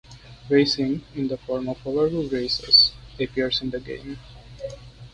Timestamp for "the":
1.27-1.37, 3.69-3.79